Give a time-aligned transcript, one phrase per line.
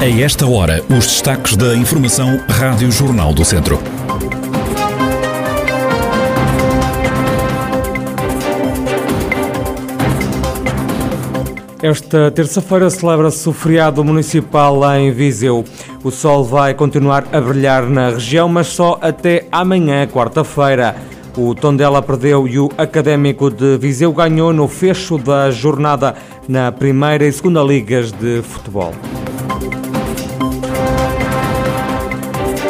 [0.00, 3.78] A esta hora, os destaques da Informação Rádio Jornal do Centro.
[11.82, 15.66] Esta terça-feira celebra-se o feriado municipal em Viseu.
[16.02, 20.96] O sol vai continuar a brilhar na região, mas só até amanhã, quarta-feira.
[21.36, 26.14] O Tondela perdeu e o Académico de Viseu ganhou no fecho da jornada
[26.48, 28.94] na primeira e segunda ligas de futebol.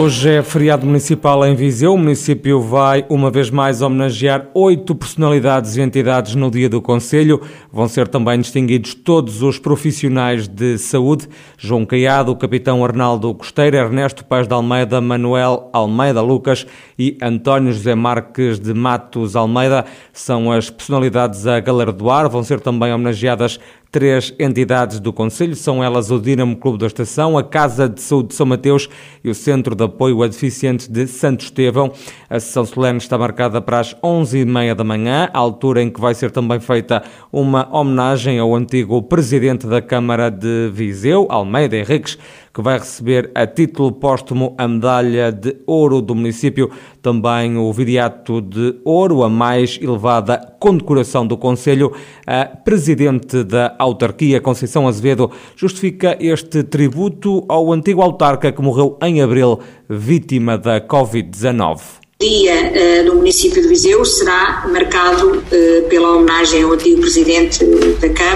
[0.00, 1.92] Hoje é feriado municipal em Viseu.
[1.92, 7.42] O município vai, uma vez mais, homenagear oito personalidades e entidades no Dia do Conselho.
[7.72, 11.28] Vão ser também distinguidos todos os profissionais de saúde.
[11.56, 16.64] João Caiado, capitão Arnaldo Costeiro, Ernesto Paz de Almeida, Manuel Almeida Lucas
[16.96, 22.30] e António José Marques de Matos Almeida são as personalidades a galardoar.
[22.30, 23.58] Vão ser também homenageadas
[23.90, 28.28] três entidades do Conselho, são elas o Dinamo Clube da Estação, a Casa de Saúde
[28.28, 28.88] de São Mateus
[29.24, 31.92] e o Centro de Apoio a Deficientes de Santo Estevão.
[32.28, 36.30] A sessão solene está marcada para as 11h30 da manhã, altura em que vai ser
[36.30, 42.18] também feita uma homenagem ao antigo Presidente da Câmara de Viseu, Almeida Henriques,
[42.58, 46.68] que vai receber a título póstumo a medalha de ouro do município,
[47.00, 51.92] também o viriato de ouro, a mais elevada condecoração do Conselho.
[52.26, 59.22] A presidente da autarquia, Conceição Azevedo, justifica este tributo ao antigo autarca que morreu em
[59.22, 66.64] abril, vítima da Covid-19 dia uh, no município de Viseu será marcado uh, pela homenagem
[66.64, 68.27] ao antigo presidente da Câmara,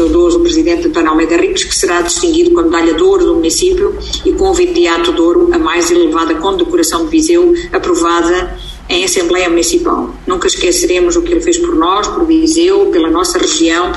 [0.00, 3.26] ao nosso saudoso presidente António Almeida Ricos, que será distinguido com a medalha de ouro
[3.26, 8.56] do município e com o Viriato de Ouro, a mais elevada condecoração de Viseu, aprovada
[8.88, 10.14] em Assembleia Municipal.
[10.26, 13.92] Nunca esqueceremos o que ele fez por nós, por Viseu, pela nossa região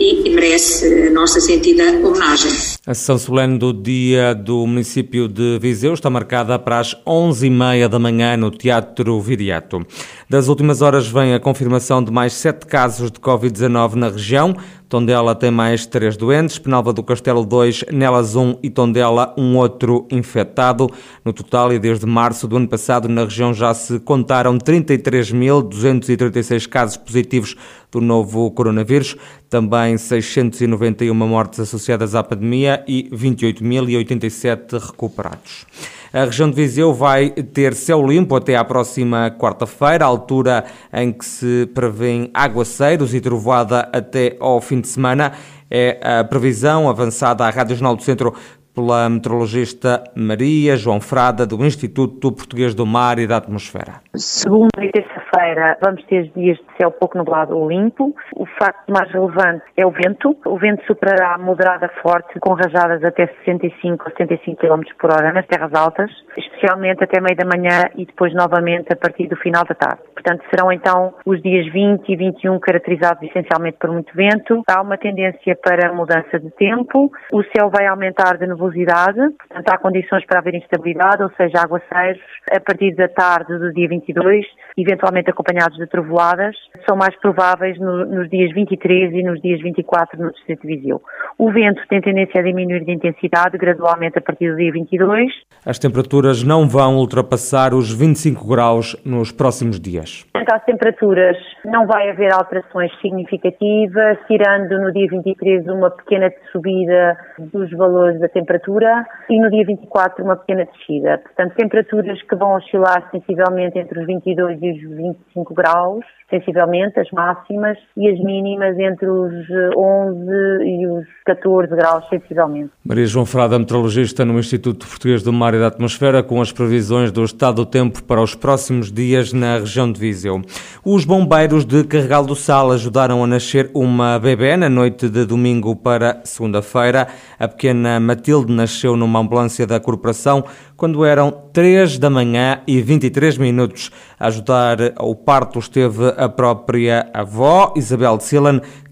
[0.00, 2.50] e, merece a nossa sentida homenagem.
[2.86, 7.98] A sessão solene do dia do município de Viseu está marcada para as 11h30 da
[7.98, 9.84] manhã no Teatro Viriato.
[10.30, 14.56] Das últimas horas vem a confirmação de mais sete casos de Covid-19 na região.
[14.88, 20.06] Tondela tem mais três doentes, Penalva do Castelo 2, Nelas 1 e Tondela um outro
[20.10, 20.88] infectado.
[21.22, 26.96] No total, e desde março do ano passado, na região já se contaram 33.236 casos
[26.96, 27.54] positivos
[27.92, 29.14] do novo coronavírus,
[29.50, 35.66] também 691 mortes associadas à pandemia e 28.087 recuperados.
[36.10, 41.24] A região de Viseu vai ter céu limpo até à próxima quarta-feira, altura em que
[41.24, 45.32] se prevêem aguaceiros e trovoada até ao fim de semana.
[45.70, 48.32] É a previsão avançada à Rádio Jornal do Centro
[48.78, 53.94] pela meteorologista Maria João Frada, do Instituto Português do Mar e da Atmosfera.
[54.14, 58.14] Segunda e terça-feira vamos ter dias de céu pouco nublado ou limpo.
[58.36, 60.36] O facto mais relevante é o vento.
[60.46, 65.46] O vento superará moderada forte, com rajadas até 65 ou 75 km por hora nas
[65.46, 66.10] terras altas,
[66.58, 70.02] especialmente até meio da manhã e depois novamente a partir do final da tarde.
[70.12, 74.62] Portanto, serão então os dias 20 e 21 caracterizados essencialmente por muito vento.
[74.68, 77.10] Há uma tendência para mudança de tempo.
[77.32, 82.20] O céu vai aumentar de nebulosidade, portanto há condições para haver instabilidade, ou seja, aguaceiros,
[82.50, 84.44] a partir da tarde do dia 22,
[84.76, 90.20] eventualmente acompanhados de trovoadas, são mais prováveis no, nos dias 23 e nos dias 24
[90.20, 91.00] no Distrito de Viseu.
[91.38, 95.32] O vento tem tendência a diminuir de intensidade gradualmente a partir do dia 22.
[95.64, 100.24] As temperaturas não vão ultrapassar os 25 graus nos próximos dias.
[100.32, 107.18] Quanto às temperaturas, não vai haver alterações significativas, tirando no dia 23 uma pequena subida
[107.38, 111.18] dos valores da temperatura e no dia 24 uma pequena descida.
[111.18, 117.10] Portanto, temperaturas que vão oscilar sensivelmente entre os 22 e os 25 graus, sensivelmente, as
[117.10, 119.32] máximas, e as mínimas entre os
[119.76, 120.30] 11
[120.64, 122.70] e os 14 graus, sensivelmente.
[122.84, 127.10] Maria João Frada, meteorologista no Instituto Português do Mar e da Atmosfera, com as previsões
[127.10, 130.40] do estado do tempo para os próximos dias na região de Viseu.
[130.84, 135.74] Os bombeiros de Carregal do Sal ajudaram a nascer uma bebê na noite de domingo
[135.74, 137.08] para segunda-feira.
[137.38, 140.44] A pequena Matilde nasceu numa ambulância da corporação
[140.76, 143.90] quando eram 3 da manhã e 23 minutos.
[144.18, 148.24] A ajudar ao parto esteve a própria avó, Isabel de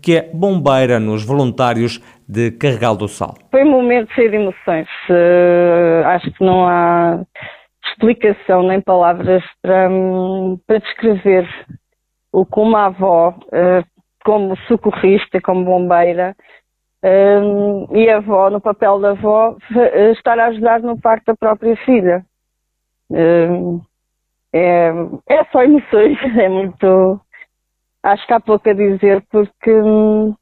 [0.01, 3.35] que é bombeira nos voluntários de Carregal do Sal.
[3.51, 4.89] Foi um momento cheio de emoções.
[5.09, 7.23] Uh, acho que não há
[7.85, 9.89] explicação nem palavras para,
[10.67, 11.49] para descrever
[12.33, 16.35] o como a avó uh, como socorrista, como bombeira,
[17.05, 19.57] um, e a avó, no papel da avó,
[20.11, 22.25] estar a ajudar no parto da própria filha.
[23.09, 23.81] Um,
[24.53, 24.91] é,
[25.29, 27.21] é só emoções, é muito.
[28.03, 30.35] Acho que há pouco a dizer porque hum,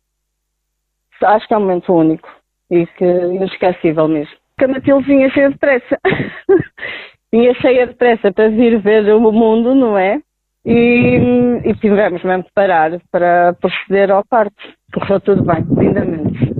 [1.25, 2.29] acho que é um momento único
[2.71, 4.35] e que inesquecível mesmo.
[4.59, 5.99] Que a Matilde vinha cheia de pressa.
[7.33, 10.21] vinha cheia de pressa para vir ver o mundo, não é?
[10.65, 11.19] E,
[11.65, 14.55] e tivemos mesmo de parar para proceder ao parto.
[14.95, 16.55] Correu tudo bem, lindamente.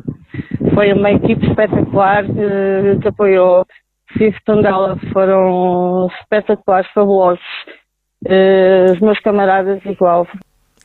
[0.75, 3.65] Foi uma equipe espetacular que, eh, que apoiou.
[4.19, 7.45] Cis Tondela foram espetaculares, fabulosos.
[8.27, 10.27] Uh, os meus camaradas igual.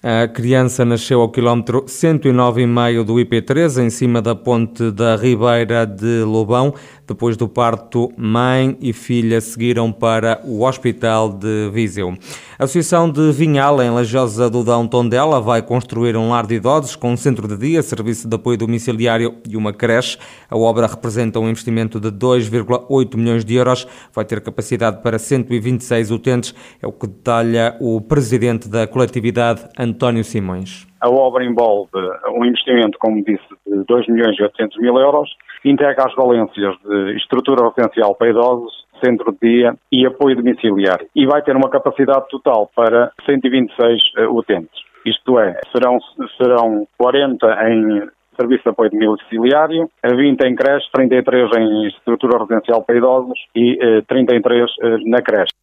[0.01, 6.24] A criança nasceu ao quilómetro 109,5 do IP3, em cima da ponte da Ribeira de
[6.24, 6.74] Lobão.
[7.09, 12.15] Depois do parto, mãe e filha seguiram para o Hospital de Viseu.
[12.59, 16.95] A Associação de Vinhal, em Lajosa do Dão Tondela, vai construir um lar de idosos
[16.95, 20.19] com um centro de dia, serviço de apoio domiciliário e uma creche.
[20.47, 26.11] A obra representa um investimento de 2,8 milhões de euros, vai ter capacidade para 126
[26.11, 30.88] utentes, é o que detalha o presidente da coletividade, António Simões.
[31.01, 31.90] A obra envolve
[32.36, 35.30] um investimento, como disse, de 2 milhões e 800 mil euros,
[35.63, 41.07] integra as valências de estrutura residencial para idosos, centro de dia e apoio domiciliário.
[41.16, 44.81] E vai ter uma capacidade total para 126 uh, utentes.
[45.06, 45.98] Isto é, serão,
[46.38, 52.98] serão 40 em serviço de apoio domiciliário, 20 em creche, 33 em estrutura residencial para
[52.98, 55.54] idosos e uh, 33 uh, na creche.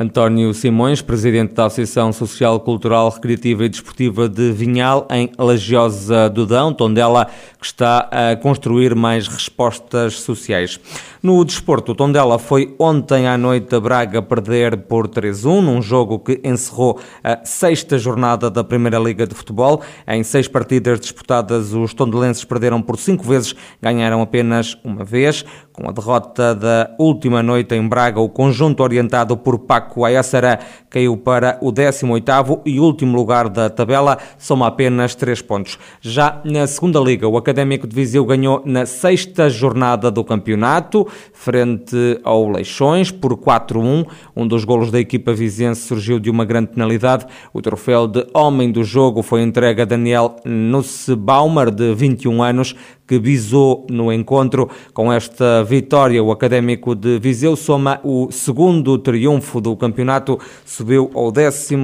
[0.00, 6.46] António Simões, presidente da Associação Social, Cultural, Recreativa e Desportiva de Vinhal, em Lagiosa do
[6.46, 7.26] Dão, Tondela,
[7.58, 10.78] que está a construir mais respostas sociais.
[11.20, 16.40] No desporto, Tondela foi ontem à noite a Braga perder por 3-1, num jogo que
[16.44, 19.82] encerrou a sexta jornada da Primeira Liga de Futebol.
[20.06, 23.52] Em seis partidas disputadas, os tondelenses perderam por cinco vezes,
[23.82, 25.44] ganharam apenas uma vez.
[25.72, 30.58] Com a derrota da última noite em Braga, o conjunto orientado por Paco Ayassará
[30.90, 35.78] caiu para o 18º e último lugar da tabela, soma apenas três pontos.
[36.00, 42.20] Já na segunda liga, o Académico de Viseu ganhou na sexta jornada do campeonato, frente
[42.24, 44.06] ao Leixões, por 4-1.
[44.34, 47.26] Um dos golos da equipa vizense surgiu de uma grande penalidade.
[47.52, 52.74] O troféu de homem do jogo foi entregue a Daniel Nussbaumer, de 21 anos,
[53.08, 54.68] que visou no encontro.
[54.92, 61.32] Com esta vitória, o Académico de Viseu soma o segundo triunfo do campeonato, subiu ao
[61.32, 61.76] 12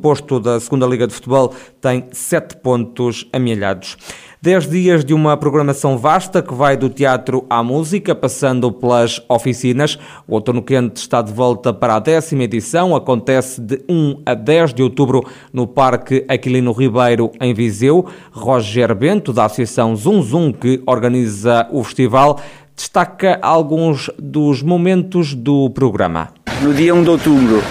[0.00, 3.96] posto da Segunda Liga de Futebol, tem sete pontos amealhados.
[4.42, 9.98] Dez dias de uma programação vasta que vai do teatro à música, passando pelas oficinas.
[10.26, 12.96] O Outono Quente está de volta para a décima edição.
[12.96, 15.22] Acontece de 1 a 10 de outubro
[15.52, 18.06] no Parque Aquilino Ribeiro, em Viseu.
[18.32, 22.40] Roger Bento, da Associação Zum Zum, que organiza o festival,
[22.74, 26.30] destaca alguns dos momentos do programa.
[26.62, 27.62] No dia 1 de outubro,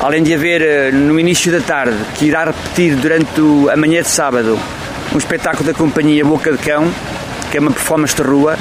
[0.00, 4.08] além de haver eh, no início da tarde, que irá repetir durante a manhã de
[4.08, 4.56] sábado,
[5.14, 6.92] um espetáculo da companhia Boca de Cão,
[7.50, 8.58] que é uma performance de rua.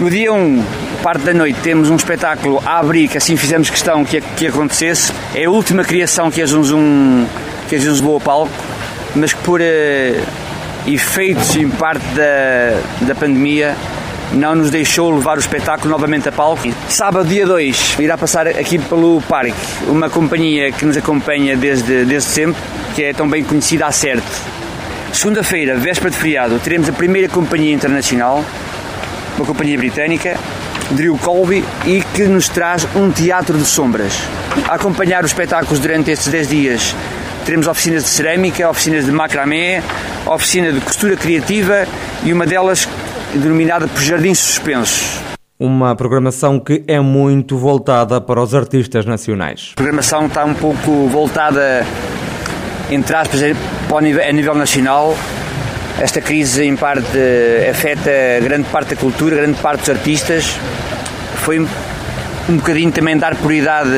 [0.00, 0.64] No dia 1,
[1.02, 5.12] parte da noite, temos um espetáculo a abrir, que assim fizemos questão que, que acontecesse.
[5.34, 7.26] É a última criação que a Zunzum,
[7.68, 8.52] que a levou palco,
[9.14, 9.64] mas que por uh,
[10.86, 13.76] efeitos em parte da, da pandemia
[14.32, 16.68] não nos deixou levar o espetáculo novamente a palco.
[16.88, 19.54] Sábado, dia 2, irá passar aqui pelo parque
[19.86, 22.62] uma companhia que nos acompanha desde, desde sempre,
[22.94, 24.24] que é tão bem conhecida a CERT,
[25.12, 28.44] Segunda-feira, véspera de feriado, teremos a primeira companhia internacional,
[29.36, 30.36] uma companhia britânica,
[30.90, 34.12] Drew Colby, e que nos traz um teatro de sombras.
[34.68, 36.96] A acompanhar os espetáculos durante estes 10 dias,
[37.44, 39.82] teremos oficinas de cerâmica, oficinas de macramé,
[40.26, 41.86] oficina de costura criativa
[42.22, 42.88] e uma delas
[43.34, 45.18] denominada por Jardins Suspensos.
[45.58, 49.72] Uma programação que é muito voltada para os artistas nacionais.
[49.72, 51.84] A programação está um pouco voltada
[52.90, 53.40] entre aspas,
[53.96, 55.16] a nível nacional.
[56.00, 57.18] Esta crise, em parte,
[57.68, 60.56] afeta grande parte da cultura, grande parte dos artistas.
[61.42, 61.66] Foi
[62.48, 63.90] um bocadinho também dar prioridade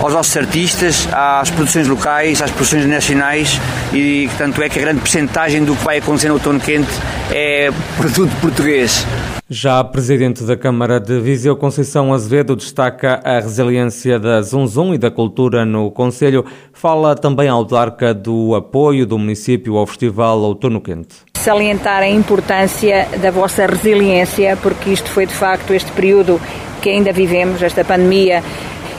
[0.00, 3.60] aos nossos artistas, às produções locais, às produções nacionais
[3.92, 6.90] e tanto é que a grande percentagem do que vai acontecer no outono quente
[7.30, 9.06] é produto português.
[9.48, 14.98] Já a Presidente da Câmara de Viseu, Conceição Azevedo, destaca a resiliência da Zunzum e
[14.98, 16.44] da cultura no Conselho.
[16.72, 21.16] Fala também ao autarca do apoio do município ao Festival Outono Quente.
[21.36, 26.40] Salientar a importância da vossa resiliência, porque isto foi de facto este período
[26.82, 28.42] que ainda vivemos, esta pandemia,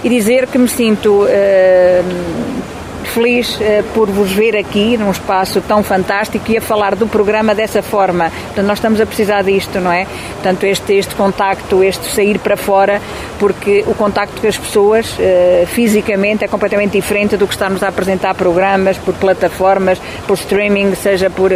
[0.04, 5.84] e dizer que me sinto uh, feliz uh, por vos ver aqui num espaço tão
[5.84, 8.32] fantástico e a falar do programa dessa forma.
[8.46, 10.08] Portanto, nós estamos a precisar disto, não é?
[10.34, 13.02] Portanto, este, este contacto, este sair para fora,
[13.38, 17.90] porque o contacto com as pessoas uh, fisicamente é completamente diferente do que estarmos a
[17.90, 21.52] apresentar programas por plataformas, por streaming, seja por,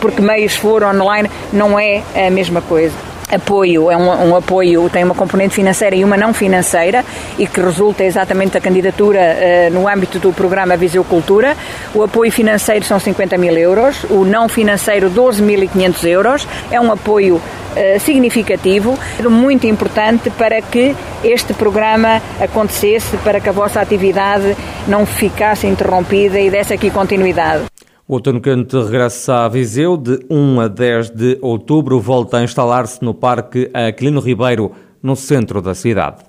[0.00, 4.88] por que meios for online, não é a mesma coisa apoio, é um, um, apoio,
[4.90, 7.04] tem uma componente financeira e uma não financeira
[7.38, 11.56] e que resulta exatamente da candidatura uh, no âmbito do programa Viseu Cultura.
[11.94, 16.48] O apoio financeiro são 50 mil euros, o não financeiro 12.500 euros.
[16.70, 23.52] É um apoio uh, significativo, muito importante para que este programa acontecesse, para que a
[23.52, 24.56] vossa atividade
[24.88, 27.64] não ficasse interrompida e desse aqui continuidade.
[28.10, 32.00] O Outono Quente regressa a Viseu de 1 a 10 de outubro.
[32.00, 36.24] Volta a instalar-se no Parque Aquilino Ribeiro, no centro da cidade.